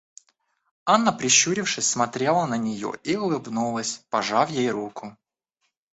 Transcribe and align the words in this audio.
Анна 0.83 1.11
прищурившись 1.13 1.85
смотрела 1.87 2.47
на 2.47 2.57
нее 2.57 2.95
и 3.03 3.15
улыбнулась, 3.17 4.03
пожав 4.09 4.49
ей 4.49 4.71
руку. 4.71 5.15